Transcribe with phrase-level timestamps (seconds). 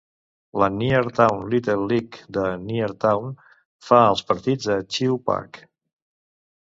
[0.61, 3.35] La Neartown Little Leage de Neartown
[3.89, 5.61] fa els partits a Chew Park.